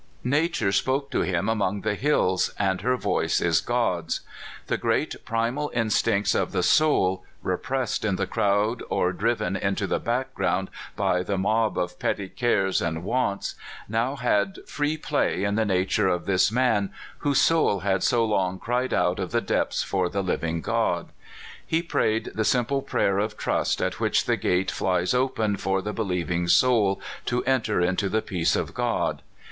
Nature 0.23 0.71
spoke 0.71 1.11
to 1.11 1.21
him 1.21 1.47
among 1.47 1.81
the 1.81 1.93
hills, 1.93 2.51
and 2.57 2.81
her 2.81 2.97
voice 2.97 3.39
is 3.39 3.61
God's. 3.61 4.21
The 4.65 4.75
great 4.79 5.23
primal 5.25 5.69
instincts 5.75 6.33
of 6.33 6.53
the 6.53 6.63
soul, 6.63 7.23
repressed 7.43 8.03
in 8.03 8.15
the 8.15 8.25
crowd 8.25 8.81
or 8.89 9.13
driven 9.13 9.55
into 9.55 9.87
258 9.87 10.07
CALIFORNIA 10.07 10.25
SKETCHES. 10.25 10.65
the 10.65 10.65
background 10.79 10.87
by 10.95 11.21
the 11.21 11.37
mob 11.37 11.77
of 11.77 11.99
petty 11.99 12.29
cares 12.29 12.81
and 12.81 13.03
wants, 13.03 13.53
now 13.87 14.15
had 14.15 14.57
free 14.67 14.97
play 14.97 15.43
in 15.43 15.53
the 15.53 15.65
nature 15.65 16.07
of 16.07 16.25
this 16.25 16.51
man 16.51 16.89
whose 17.19 17.39
soul 17.39 17.81
had 17.81 18.01
so 18.01 18.25
long 18.25 18.57
cried 18.57 18.95
out 18.95 19.19
of 19.19 19.29
the 19.31 19.39
depths 19.39 19.83
for 19.83 20.09
the 20.09 20.23
living 20.23 20.61
God. 20.61 21.09
He 21.63 21.83
prayed 21.83 22.31
the 22.33 22.43
simple 22.43 22.81
prayer 22.81 23.19
of 23.19 23.37
trust 23.37 23.79
at 23.83 23.99
which 23.99 24.25
the 24.25 24.35
gate 24.35 24.71
flies 24.71 25.13
open 25.13 25.57
for 25.57 25.79
the 25.79 25.93
believing 25.93 26.47
soul 26.47 26.99
to 27.27 27.43
enter 27.45 27.79
into 27.79 28.09
the 28.09 28.23
peace 28.23 28.55
of 28.55 28.73
God. 28.73 29.21